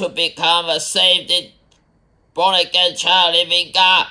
[0.00, 1.30] to become a saved,
[2.32, 4.06] born again child living God,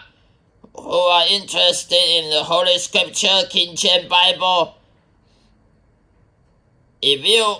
[0.75, 4.75] who are interested in the Holy Scripture, King James Bible.
[7.01, 7.55] If you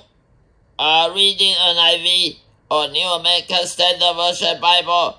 [0.78, 2.38] are reading an NIV
[2.70, 5.18] or New American Standard Version Bible,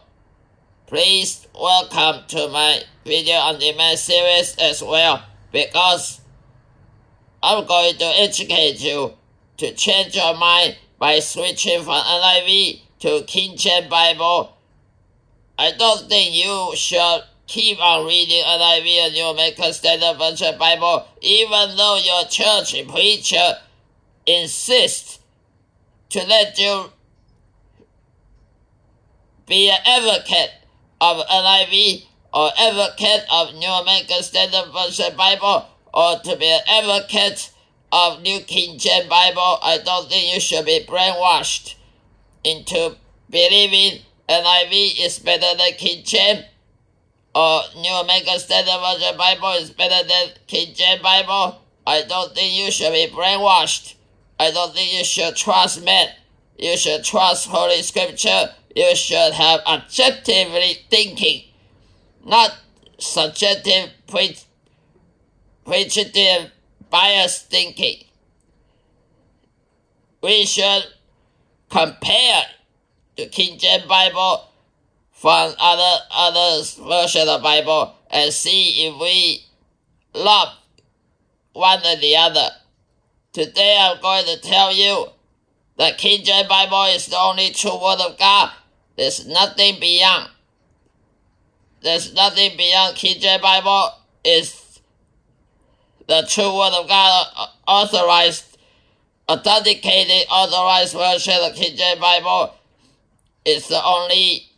[0.86, 6.20] please welcome to my video on demand series as well because
[7.42, 9.14] I'm going to educate you
[9.56, 14.56] to change your mind by switching from NIV to King James Bible.
[15.58, 21.04] I don't think you should keep on reading NIV and New American Standard Version Bible
[21.20, 23.56] even though your church preacher
[24.24, 25.18] insists
[26.10, 26.92] to let you
[29.48, 30.52] be an advocate
[31.00, 37.50] of NIV or advocate of New American Standard Version Bible or to be an advocate
[37.90, 41.74] of New King James Bible, I don't think you should be brainwashed
[42.44, 42.96] into
[43.28, 46.44] believing NIV is better than King James
[47.34, 51.60] or New American Standard Version Bible is better than King James Bible.
[51.86, 53.94] I don't think you should be brainwashed.
[54.38, 56.08] I don't think you should trust men.
[56.58, 58.54] You should trust Holy Scripture.
[58.74, 61.44] You should have objectively thinking,
[62.24, 62.56] not
[62.98, 64.36] subjective pre-
[65.64, 66.50] prejudice
[66.88, 68.04] biased thinking.
[70.22, 70.84] We should
[71.70, 72.42] compare
[73.16, 74.48] the King James Bible
[75.12, 79.44] from other other version of Bible and see if we
[80.14, 80.48] love
[81.52, 82.48] one or the other.
[83.32, 85.06] Today I'm going to tell you
[85.78, 88.52] that King James Bible is the only true word of God.
[88.96, 90.30] There's nothing beyond.
[91.82, 93.90] There's nothing beyond King James Bible
[94.24, 94.80] is
[96.06, 97.26] the true word of God
[97.66, 98.49] authorized,
[99.30, 102.54] authenticated, authorized version of King James Bible
[103.44, 104.48] is the only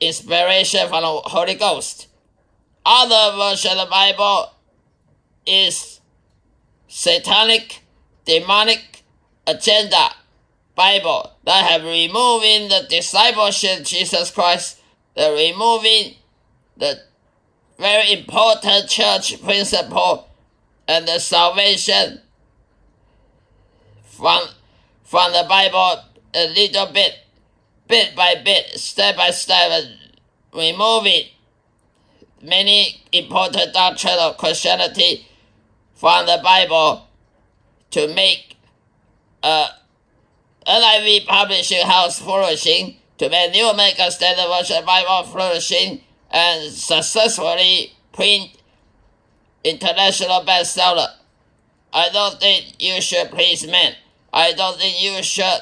[0.00, 2.06] inspiration from the Holy Ghost.
[2.86, 4.52] Other version of the Bible
[5.46, 6.00] is
[6.86, 7.82] satanic,
[8.24, 9.02] demonic
[9.46, 10.10] agenda
[10.76, 14.80] Bible that have removing the discipleship Jesus Christ,
[15.16, 16.14] the removing
[16.76, 17.00] the
[17.80, 20.28] very important church principle
[20.86, 22.20] and the salvation
[24.18, 24.42] from
[25.04, 26.02] from the Bible
[26.34, 27.14] a little bit,
[27.86, 29.84] bit by bit, step by step,
[30.52, 31.24] removing
[32.42, 35.26] many important doctrines of Christianity
[35.94, 37.08] from the Bible
[37.92, 38.56] to make
[39.42, 39.68] uh,
[40.66, 47.92] a NIV publishing house flourishing, to make New American Standard Version Bible flourishing, and successfully
[48.12, 48.50] print
[49.64, 51.08] international bestseller.
[51.92, 53.94] I don't think you should please men.
[54.32, 55.60] I don't think you should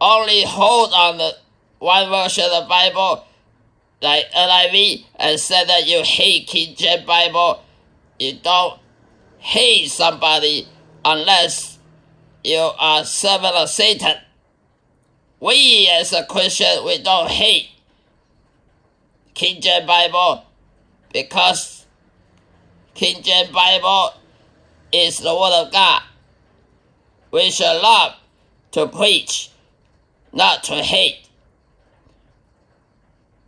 [0.00, 1.36] only hold on the
[1.78, 3.24] one version of the Bible
[4.00, 7.62] like NIV and say that you hate King James Bible.
[8.18, 8.80] You don't
[9.38, 10.66] hate somebody
[11.04, 11.78] unless
[12.44, 14.16] you are servant of Satan.
[15.40, 17.68] We as a Christian, we don't hate
[19.34, 20.44] King James Bible
[21.12, 21.86] because
[22.94, 24.14] King James Bible
[24.92, 26.02] is the Word of God.
[27.32, 28.16] We should love
[28.72, 29.50] to preach,
[30.32, 31.26] not to hate.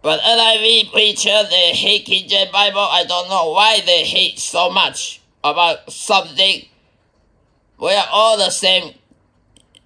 [0.01, 2.81] But NIV preachers, they hate King James Bible.
[2.81, 6.67] I don't know why they hate so much about something.
[7.79, 8.95] We are all the same,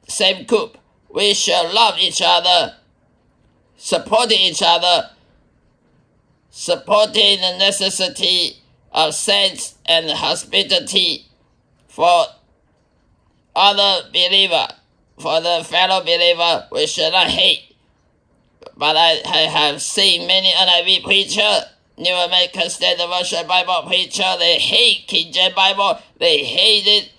[0.06, 0.78] same group.
[1.08, 2.76] We should love each other,
[3.76, 5.10] supporting each other,
[6.50, 8.58] supporting the necessity
[8.92, 11.26] of saints and hospitality
[11.88, 12.26] for
[13.58, 14.68] other believer,
[15.18, 17.74] for the fellow believer, we should not hate.
[18.76, 21.62] But I, I have seen many NIV preacher,
[21.96, 25.98] New American Standard Version Bible preacher, they hate King James Bible.
[26.18, 27.12] They hate it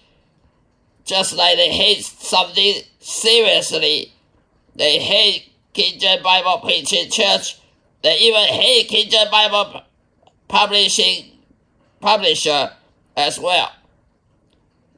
[1.04, 4.14] just like they hate something seriously.
[4.76, 7.60] They hate King James Bible preaching church.
[8.02, 9.82] They even hate King James Bible
[10.48, 11.32] publishing
[12.00, 12.72] publisher
[13.18, 13.72] as well.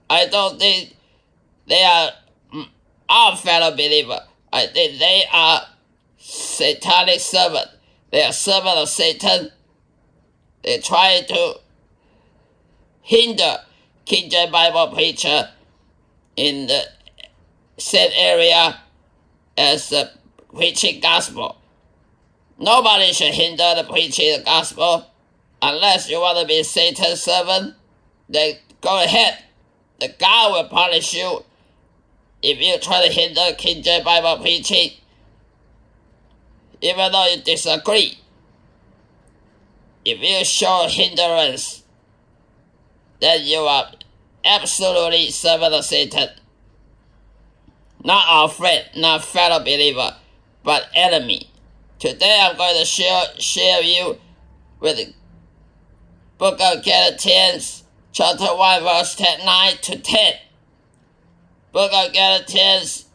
[0.10, 0.96] I don't think
[1.72, 2.12] they are
[2.54, 2.68] mm,
[3.08, 4.20] our fellow believer.
[4.52, 5.62] Uh, I think they are
[6.18, 7.68] satanic servant.
[8.12, 9.52] They are servant of Satan.
[10.64, 11.60] They try to
[13.02, 13.60] hinder
[14.04, 15.50] King James Bible preacher
[16.36, 16.82] in the
[17.78, 18.82] same area
[19.58, 20.12] as the
[20.54, 21.56] preaching gospel.
[22.60, 25.06] Nobody should hinder the preaching the gospel
[25.62, 27.76] unless you want to be Satan's servant,
[28.28, 29.38] then go ahead.
[30.02, 31.46] the God will punish you
[32.42, 34.92] if you try to hinder King James Bible preaching,
[36.82, 38.18] even though you disagree.
[40.04, 41.84] If you show hindrance,
[43.20, 43.92] then you are
[44.44, 46.30] absolutely servant of Satan.
[48.04, 50.16] Not our friend, not fellow believer,
[50.64, 51.52] but enemy.
[52.00, 54.18] Today I'm going to share share you
[54.80, 55.14] with the
[56.40, 60.34] book of Galatians, chapter 1, verse 10, 9 to 10.
[61.72, 63.06] Book of Galatians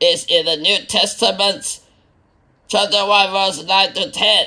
[0.00, 1.80] is in the New Testament,
[2.68, 4.46] chapter 1, verse 9 to 10.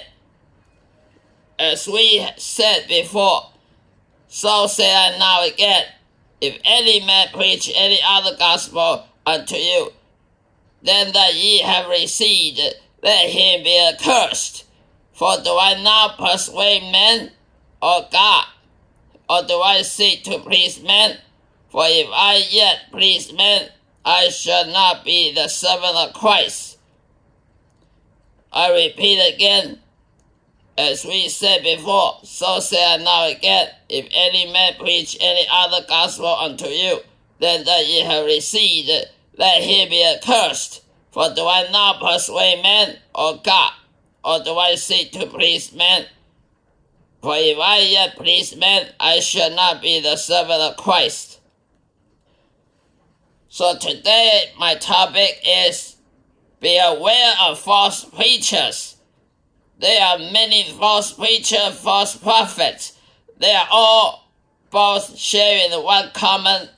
[1.57, 3.50] As we said before,
[4.27, 5.85] so say I now again,
[6.41, 9.94] if any man preach any other gospel unto you,
[10.83, 12.59] then that ye have received,
[13.01, 14.65] let him be accursed.
[15.13, 17.31] For do I now persuade men
[17.81, 18.45] or God?
[19.27, 21.18] Or do I seek to please men?
[21.74, 23.68] For if I yet please men,
[24.06, 26.78] I shall not be the servant of Christ.
[28.52, 29.80] I repeat again,
[30.78, 35.84] as we said before, so say I now again, if any man preach any other
[35.90, 37.00] gospel unto you
[37.40, 38.92] than that ye have received,
[39.36, 40.84] let him be accursed.
[41.10, 43.74] For do I now persuade men or God?
[44.24, 46.06] Or do I seek to please men?
[47.24, 51.32] For if I yet please men, I shall not be the servant of Christ.
[53.53, 55.97] So today my topic is
[56.59, 58.97] be aware of false preachers.
[59.77, 62.97] There are many false preachers, false prophets.
[63.38, 64.31] They are all
[64.71, 66.69] both sharing one common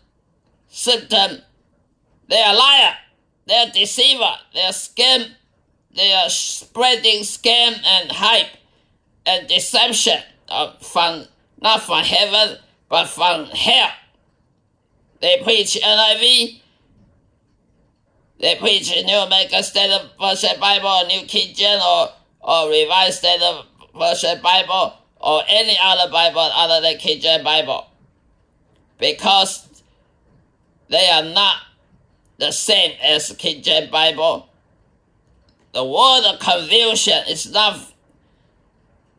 [0.67, 1.43] symptom.
[2.27, 2.95] They are liar.
[3.47, 4.35] They are deceiver.
[4.53, 5.29] They are scam.
[5.95, 8.51] They are spreading scam and hype
[9.25, 10.19] and deception
[10.49, 11.27] uh, from
[11.61, 12.57] not from heaven
[12.89, 13.91] but from hell.
[15.21, 16.63] They preach NIV
[18.39, 22.09] they preach a New American Standard Version Bible, New King James, or,
[22.41, 23.65] or Revised Standard
[23.97, 27.87] Version Bible, or any other Bible other than King James Bible.
[28.99, 29.83] Because
[30.89, 31.57] they are not
[32.37, 34.49] the same as King James Bible.
[35.73, 37.79] The word of confusion is not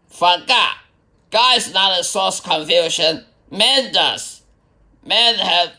[0.09, 0.75] from God.
[1.31, 3.25] God is not a source confusion.
[3.51, 4.43] Man does.
[5.05, 5.73] Men have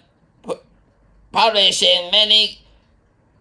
[1.32, 2.62] publishing many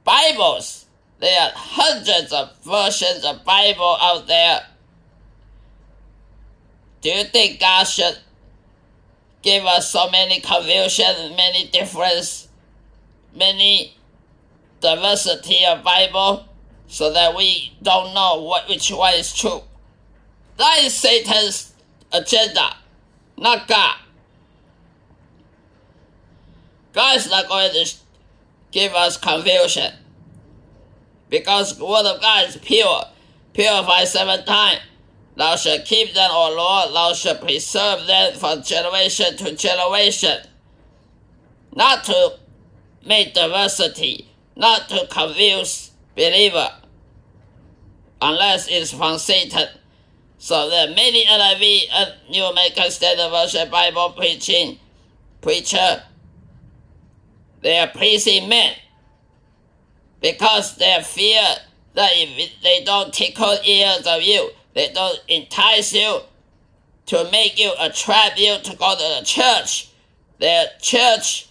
[0.07, 0.87] Bibles.
[1.19, 4.61] There are hundreds of versions of Bible out there.
[7.01, 8.19] Do you think God should
[9.43, 12.49] give us so many confusion, many difference,
[13.35, 13.97] many
[14.81, 16.47] diversity of Bible,
[16.87, 19.63] so that we don't know what which one is true?
[20.57, 21.75] That is Satan's
[22.13, 22.77] agenda,
[23.37, 23.97] not God.
[26.93, 27.97] God is not going to
[28.77, 29.91] give us confusion.
[31.31, 33.05] Because word of God is pure,
[33.55, 34.83] purified seven times.
[35.35, 40.41] Thou shalt keep them, O Lord, thou shalt preserve them from generation to generation.
[41.75, 42.39] Not to
[43.07, 46.69] make diversity, not to confuse believer,
[48.21, 49.69] unless it's from Satan.
[50.37, 54.79] So there are many NIV and New American Standard Version Bible preaching
[55.41, 56.03] preacher
[57.67, 58.77] they are pleasing men
[60.21, 61.43] because they fear
[61.95, 66.21] that if they don't tickle ears of you, they don't entice you
[67.07, 69.91] to make you a tribute to go to the church.
[70.39, 71.49] Their church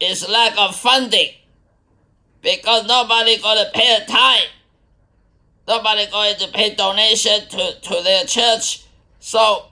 [0.00, 1.32] is lack of funding
[2.40, 4.48] because nobody going to pay a tithe.
[5.68, 8.86] Nobody going to pay donation to, to their church.
[9.20, 9.66] So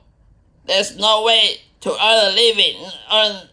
[0.66, 2.76] there's no way to earn a living,
[3.10, 3.48] earn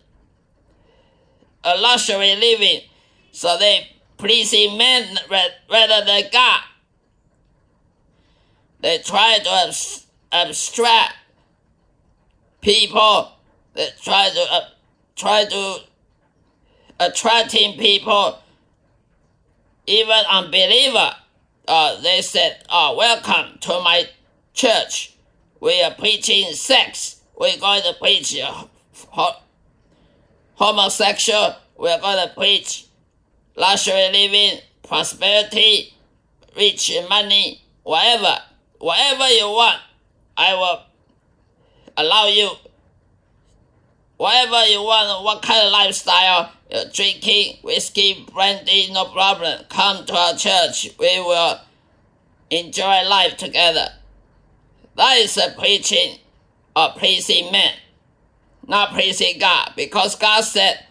[1.63, 2.81] a luxury living,
[3.31, 3.87] so they
[4.17, 6.61] pleasing men rather than God.
[8.81, 9.73] They try to
[10.31, 11.15] abstract
[12.61, 13.31] people.
[13.73, 14.61] They try to uh,
[15.15, 15.77] try to
[16.99, 18.39] attracting people,
[19.87, 21.15] even unbeliever.
[21.67, 24.05] Uh, they said, "Oh, welcome to my
[24.53, 25.15] church.
[25.59, 27.21] We are preaching sex.
[27.37, 29.33] We're going to preach uh,
[30.59, 32.85] homosexual, we're to preach
[33.55, 35.93] luxury living, prosperity,
[36.55, 38.35] rich money, whatever,
[38.77, 39.79] whatever you want,
[40.35, 40.81] I will
[41.95, 42.51] allow you.
[44.17, 49.63] Whatever you want, what kind of lifestyle, you're drinking whiskey, brandy, no problem.
[49.69, 50.89] Come to our church.
[50.99, 51.57] We will
[52.49, 53.87] enjoy life together.
[54.97, 56.17] That is a preaching
[56.75, 57.71] of pleasing men
[58.69, 60.85] not pleasing God, because God said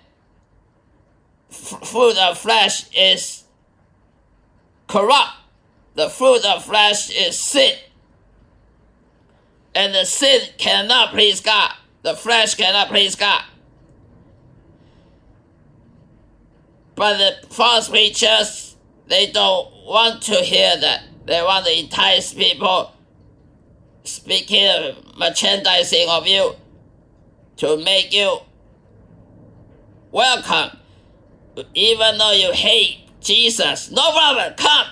[1.49, 3.44] fruit of flesh is
[4.88, 5.37] corrupt.
[5.94, 7.76] The fruit of flesh is sin.
[9.75, 11.73] And the sin cannot please God.
[12.02, 13.44] The flesh cannot please God.
[16.97, 21.04] But the false preachers, they don't want to hear that.
[21.26, 22.92] They want to entice people
[24.02, 26.56] speaking merchandising of you
[27.58, 28.38] to make you
[30.10, 30.78] welcome.
[31.74, 34.86] Even though you hate Jesus, no problem, come.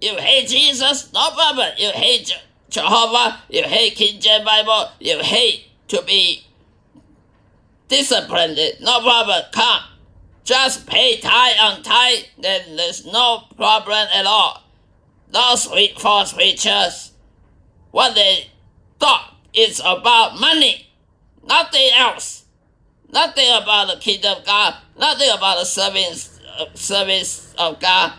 [0.00, 1.70] You hate Jesus, no problem.
[1.76, 2.32] You hate
[2.68, 6.44] Jehovah, you hate King James Bible, you hate to be
[7.88, 9.82] disciplined, no problem, come.
[10.44, 14.64] Just pay tithe on tithe, then there's no problem at all.
[15.30, 15.66] Those
[15.98, 17.12] false preachers,
[17.90, 18.46] what they
[18.98, 20.87] thought is about money,
[21.48, 22.44] nothing else.
[23.10, 28.12] Nothing about the kingdom of God, nothing about the service, uh, service of God.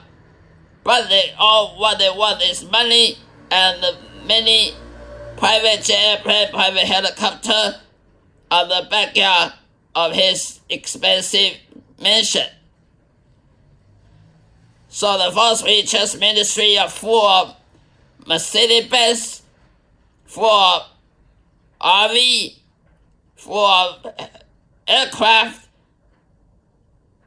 [0.83, 3.17] But they all what they want is money
[3.51, 3.86] and
[4.25, 4.74] many
[5.38, 7.79] private jet, private helicopter
[8.50, 9.53] on the backyard
[9.95, 11.57] of his expensive
[12.01, 12.48] mansion.
[14.89, 17.55] So the false preachers ministry are full of
[18.25, 19.43] Mercedes Benz,
[20.25, 20.88] full of
[21.79, 22.58] RV,
[23.48, 24.05] of
[24.88, 25.67] aircraft,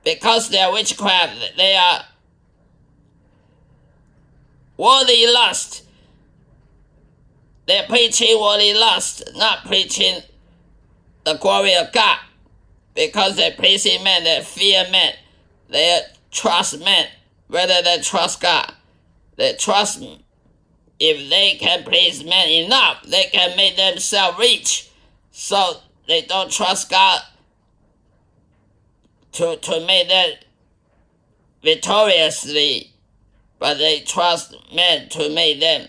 [0.04, 2.04] because they are witchcraft, they are
[4.76, 5.84] worldly lust.
[7.66, 10.20] They're preaching worldly lust, not preaching
[11.24, 12.18] the glory of God
[12.94, 15.14] because they're pleasing men, they fear men,
[15.68, 16.00] they
[16.30, 17.06] trust men
[17.48, 18.72] rather than trust God.
[19.36, 20.02] They trust
[20.98, 24.90] if they can please men enough, they can make themselves rich.
[25.30, 27.20] So they don't trust God
[29.32, 30.30] to, to make them
[31.62, 32.92] victoriously,
[33.58, 35.88] but they trust men to make them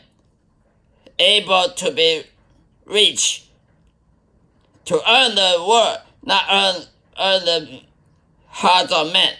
[1.19, 2.23] able to be
[2.85, 3.47] rich,
[4.85, 6.83] to earn the world, not earn
[7.19, 7.81] earn the
[8.47, 9.33] hearts of men.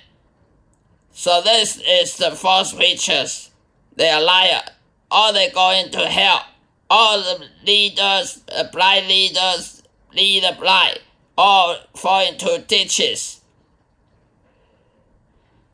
[1.12, 3.52] So this is the false preachers.
[3.96, 4.70] They are liars.
[5.12, 6.46] All they go into hell.
[6.90, 9.83] All the leaders, the blind leaders,
[10.16, 11.00] lead the blind,
[11.38, 13.42] or fall into ditches.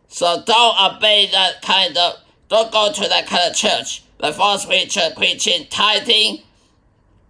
[0.08, 2.15] So don't obey that kind of,
[2.50, 4.03] don't go to that kind of church.
[4.19, 6.43] The false preacher preaching tithing.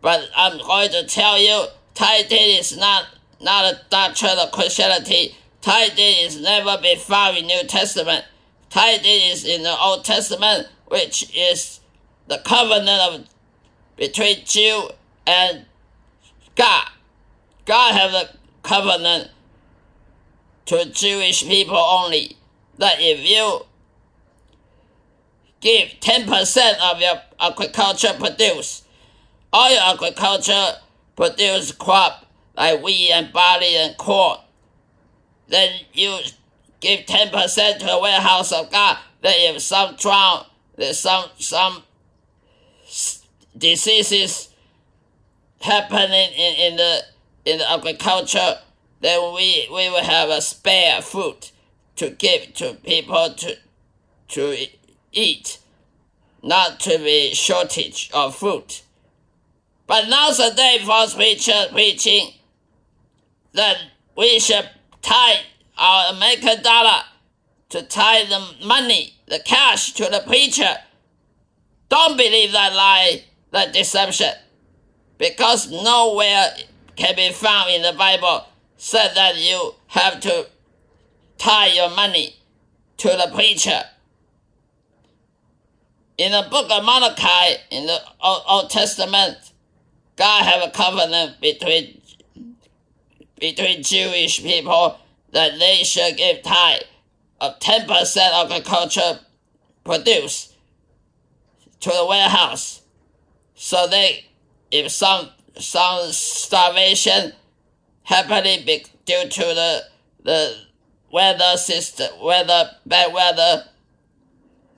[0.02, 3.06] But I'm going to tell you, tithing is not
[3.42, 5.36] not a doctrine of Christianity.
[5.62, 8.26] Tithing is never been found in New Testament.
[8.70, 11.80] Tithing is in the Old Testament, which is
[12.28, 13.26] the covenant of
[13.98, 14.90] between Jew
[15.28, 15.66] and
[16.56, 16.90] God.
[17.70, 19.30] God have a covenant
[20.66, 22.36] to Jewish people only
[22.80, 23.64] that if you
[25.62, 28.86] give 10% of your agriculture produce,
[29.54, 30.78] all your agriculture
[31.16, 32.26] produce crop
[32.58, 34.40] like wheat and barley and corn.
[35.48, 36.22] Then you
[36.80, 38.98] give 10% to the warehouse of God.
[39.22, 41.84] Then if some drown, there's some, some
[43.56, 44.50] diseases
[45.62, 47.04] happening in, in the
[47.50, 48.60] in agriculture,
[49.02, 51.50] then we, we will have a spare food
[51.96, 53.58] to give to people to
[54.30, 54.56] to
[55.12, 55.58] eat,
[56.44, 58.82] not to be shortage of food.
[59.88, 62.34] But nowadays, false preacher preaching
[63.54, 63.78] that
[64.16, 64.70] we should
[65.02, 65.40] tie
[65.78, 67.02] our American dollar
[67.70, 70.76] to tie the money, the cash to the preacher.
[71.90, 74.34] Don't believe that lie, that deception,
[75.18, 76.54] because nowhere
[77.00, 78.46] can be found in the Bible
[78.78, 80.48] said that you have to
[81.38, 82.36] tie your money
[82.98, 83.82] to the preacher.
[86.18, 89.38] In the book of Malachi, in the Old, Testament,
[90.18, 92.02] God have a covenant between
[93.40, 95.00] between Jewish people
[95.32, 96.82] that they should give tithe
[97.40, 97.88] of 10%
[98.34, 99.22] of agriculture
[99.86, 100.54] produce
[101.80, 102.82] to the warehouse.
[103.56, 104.26] So they,
[104.72, 107.34] if some, some starvation
[108.04, 108.66] happening
[109.06, 109.84] due to the,
[110.24, 110.56] the
[111.12, 113.66] weather system, weather, bad weather,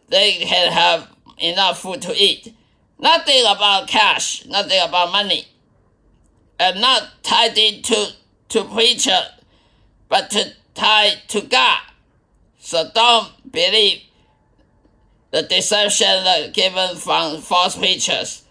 [0.09, 2.53] they can have enough food to eat.
[2.99, 5.47] Nothing about cash, nothing about money.
[6.59, 8.13] And not tied into
[8.49, 9.19] to preacher,
[10.09, 11.79] but to tie to God.
[12.59, 14.03] So don't believe
[15.31, 18.43] the deception given from false preachers.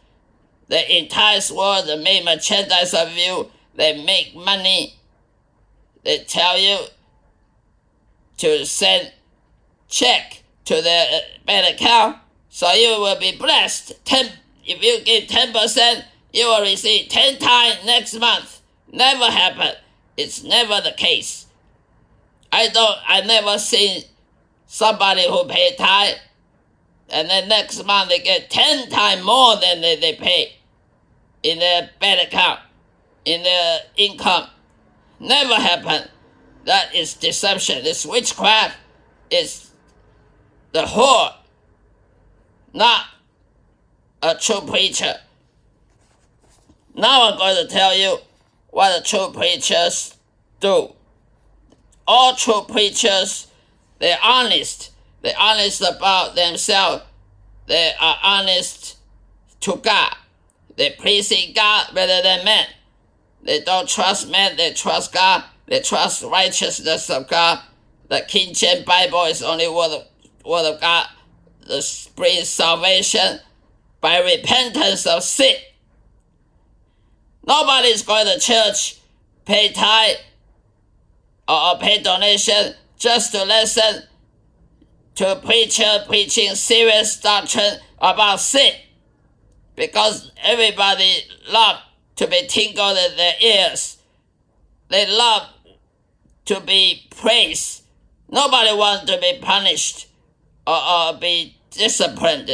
[0.70, 4.94] The entire world made merchandise of you they make money.
[6.04, 6.78] They tell you
[8.36, 9.12] to send
[9.88, 12.18] check to their uh, bank account,
[12.50, 14.04] so you will be blessed.
[14.04, 14.30] Ten,
[14.64, 18.60] if you give ten percent, you will receive ten times next month.
[18.92, 19.74] Never happen.
[20.16, 21.46] It's never the case.
[22.52, 22.98] I don't.
[23.08, 24.04] I never seen
[24.68, 26.18] somebody who pay tithe,
[27.08, 30.54] and then next month they get ten times more than they, they pay
[31.42, 32.61] in their bank account,
[33.25, 34.47] in their income.
[35.18, 36.09] Never happen.
[36.64, 37.82] That is deception.
[37.82, 38.76] This witchcraft
[39.30, 39.70] is
[40.73, 41.35] the whore,
[42.73, 43.06] not
[44.23, 45.14] a true preacher.
[46.94, 48.18] Now I'm going to tell you
[48.70, 50.16] what the true preachers
[50.61, 50.92] do.
[52.06, 53.47] All true preachers,
[53.99, 54.90] they're honest.
[55.23, 57.04] They're honest about themselves.
[57.66, 58.99] They are honest
[59.61, 60.16] to God.
[60.80, 62.64] They pleasing God rather than men.
[63.42, 65.44] They don't trust men, they trust God.
[65.66, 67.60] They trust righteousness of God.
[68.08, 70.06] The King James Bible is only word of,
[70.42, 71.06] word of God.
[71.66, 73.40] The brings salvation
[74.00, 75.56] by repentance of sin.
[77.46, 79.00] Nobody's going to church,
[79.44, 80.16] pay tithe,
[81.46, 84.04] or pay donation just to listen
[85.16, 88.72] to preacher preaching serious doctrine about sin.
[89.80, 91.80] Because everybody love
[92.16, 93.96] to be tingled in their ears.
[94.90, 95.49] They love
[96.44, 97.84] to be praised.
[98.28, 100.08] Nobody wants to be punished
[100.66, 102.50] or, or be disciplined.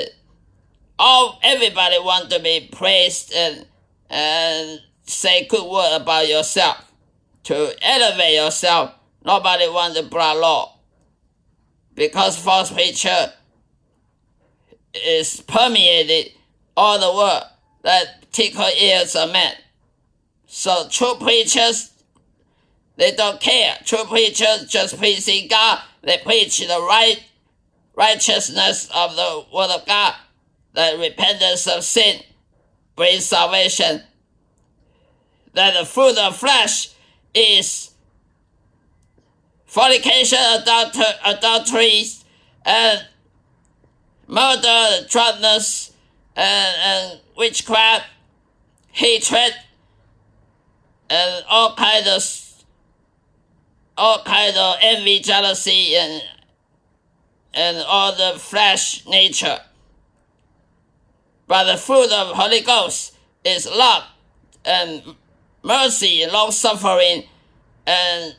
[1.01, 3.67] All everybody wants to be praised and
[4.09, 6.93] and say good word about yourself
[7.43, 8.93] to elevate yourself.
[9.25, 10.79] Nobody wants to break law
[11.97, 13.33] because false preacher
[14.95, 16.36] is permeated
[16.77, 17.45] all the world
[17.83, 19.55] that tickle ears of men.
[20.47, 21.93] So true preachers
[22.97, 23.77] they don't care.
[23.85, 25.81] True preachers just preaching God.
[26.03, 27.23] They preach the right
[27.95, 30.15] righteousness of the word of God,
[30.75, 32.21] the repentance of sin
[32.95, 34.03] brings salvation.
[35.55, 36.91] That the fruit of flesh
[37.35, 37.91] is
[39.65, 42.25] fornication, adulter, adulteries,
[42.65, 43.07] and
[44.27, 45.93] murder, drunkenness,
[46.37, 48.05] and, witchcraft,
[48.93, 49.55] hatred,
[51.09, 52.43] and all kinds of
[53.99, 56.23] all kinds of envy, jealousy, and
[57.55, 59.59] and all the flesh nature.
[61.47, 64.05] But the fruit of Holy Ghost is love
[64.65, 65.03] and
[65.63, 67.25] mercy, long suffering,
[67.87, 68.35] and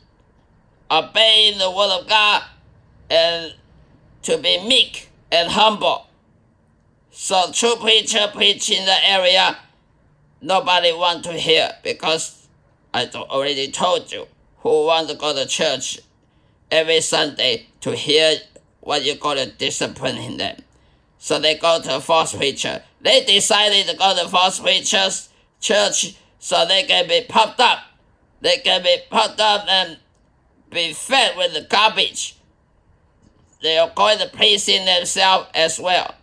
[0.90, 2.42] obeying the word of God,
[3.10, 3.54] and
[4.22, 6.07] to be meek and humble.
[7.10, 9.56] So true preacher preach in the area,
[10.40, 12.46] nobody want to hear because
[12.94, 14.26] I already told you
[14.58, 15.98] who want to go to church
[16.70, 18.36] every Sunday to hear
[18.80, 20.62] what you call to discipline in them.
[21.18, 22.82] So they go to a false preacher.
[23.00, 25.28] They decided to go to false preacher's
[25.60, 27.80] church so they can be pumped up.
[28.40, 29.98] They can be pumped up and
[30.70, 32.36] be fed with the garbage.
[33.62, 36.14] They are going to please in themselves as well.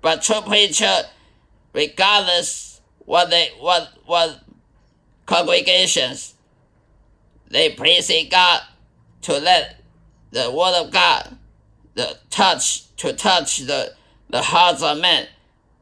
[0.00, 1.02] But true preacher,
[1.72, 4.40] regardless what they what what
[5.26, 6.34] congregations
[7.50, 8.62] they praising God
[9.22, 9.80] to let
[10.30, 11.36] the word of God
[11.94, 13.92] the touch to touch the,
[14.30, 15.26] the hearts of men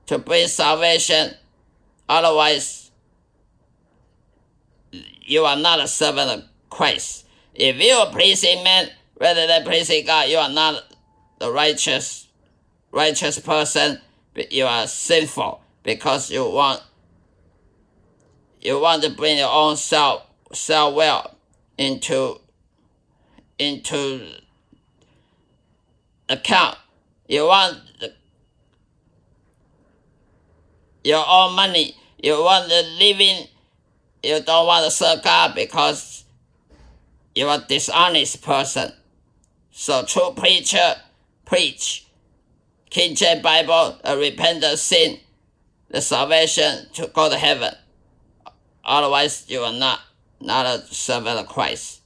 [0.07, 1.35] to bring salvation.
[2.09, 2.91] Otherwise,
[5.23, 7.27] you are not a servant of Christ.
[7.55, 10.85] If you are pleasing men rather than pleasing God, you are not
[11.39, 12.29] the righteous
[12.93, 14.01] righteous person.
[14.51, 16.83] You are sinful because you want
[18.61, 21.35] you want to bring your own self self will
[21.79, 22.41] into
[23.59, 24.35] into
[26.29, 26.77] account.
[27.29, 28.13] You want the,
[31.05, 31.97] your own money.
[32.23, 33.47] You want the living.
[34.23, 36.25] You don't want to serve God because
[37.35, 38.93] you're a dishonest person.
[39.71, 40.97] So true preacher
[41.45, 42.06] preach.
[42.91, 45.19] King James Bible, a repentant sin,
[45.91, 47.75] the salvation to go to heaven.
[48.85, 50.01] Otherwise, you are not
[50.41, 52.03] not a servant of Christ.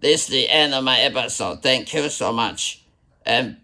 [0.00, 1.62] This is the end of my episode.
[1.62, 2.82] Thank you so much.
[3.26, 3.56] And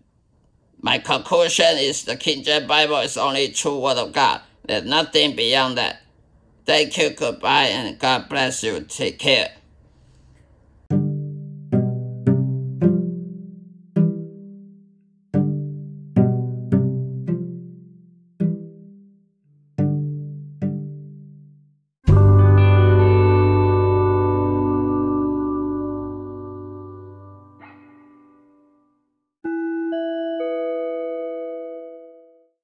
[0.80, 4.40] my conclusion is the King James Bible is only true word of God.
[4.66, 6.02] There's nothing beyond that.
[6.64, 8.80] Thank you, goodbye, and God bless you.
[8.80, 9.55] Take care.